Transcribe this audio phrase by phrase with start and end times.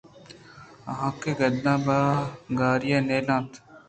[0.95, 1.97] آ کاگداں پہ
[2.59, 3.51] گاری ءَ نیل اَنت